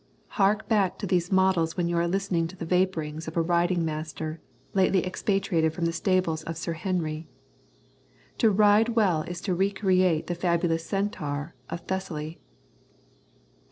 Hark 0.29 0.67
back 0.67 0.97
to 0.97 1.05
these 1.05 1.31
models 1.31 1.77
when 1.77 1.87
you 1.87 1.95
are 1.95 2.07
listening 2.07 2.47
to 2.47 2.55
the 2.55 2.65
vapourings 2.65 3.27
of 3.27 3.37
a 3.37 3.41
riding 3.43 3.85
master 3.85 4.41
lately 4.73 5.05
expatriated 5.05 5.73
from 5.75 5.85
the 5.85 5.93
stables 5.93 6.41
of 6.45 6.57
Sir 6.57 6.73
Henry. 6.73 7.27
To 8.39 8.49
ride 8.49 8.95
well 8.95 9.21
is 9.21 9.41
to 9.41 9.53
recreate 9.53 10.25
the 10.25 10.33
fabulous 10.33 10.83
centaur 10.83 11.53
of 11.69 11.81
Thessaly. 11.81 12.39